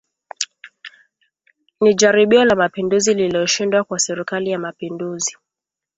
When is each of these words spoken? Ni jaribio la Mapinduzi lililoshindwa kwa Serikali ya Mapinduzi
Ni 1.81 1.93
jaribio 1.93 2.45
la 2.45 2.55
Mapinduzi 2.55 3.13
lililoshindwa 3.13 3.83
kwa 3.83 3.99
Serikali 3.99 4.49
ya 4.49 4.59
Mapinduzi 4.59 5.37